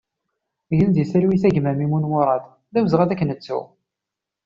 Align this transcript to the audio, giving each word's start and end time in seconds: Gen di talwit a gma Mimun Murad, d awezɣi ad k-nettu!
Gen 0.77 0.89
di 0.95 1.03
talwit 1.11 1.43
a 1.47 1.49
gma 1.55 1.71
Mimun 1.73 2.05
Murad, 2.11 2.43
d 2.73 2.75
awezɣi 2.77 3.03
ad 3.03 3.15
k-nettu! 3.15 3.59